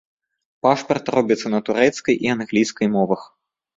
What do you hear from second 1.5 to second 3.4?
на турэцкай і англійскай мовах.